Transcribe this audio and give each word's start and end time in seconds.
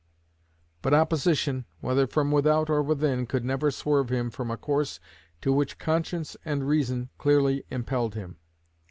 But 0.81 0.95
opposition, 0.95 1.65
whether 1.79 2.07
from 2.07 2.31
without 2.31 2.71
or 2.71 2.81
within, 2.81 3.27
could 3.27 3.45
never 3.45 3.69
swerve 3.69 4.09
him 4.09 4.31
from 4.31 4.49
a 4.49 4.57
course 4.57 4.99
to 5.41 5.53
which 5.53 5.77
conscience 5.77 6.35
and 6.43 6.67
reason 6.67 7.09
clearly 7.19 7.65
impelled 7.69 8.15
him. 8.15 8.37